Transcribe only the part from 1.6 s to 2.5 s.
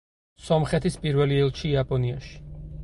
იაპონიაში.